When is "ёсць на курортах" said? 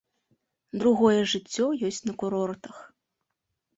1.91-2.77